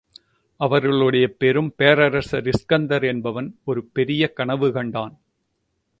[0.59, 5.15] அவர்களுடைய பெரும் பேரரசர் இஸ்கந்தர் என்பவன் ஒரு பெரிய கனவு கண்டான்.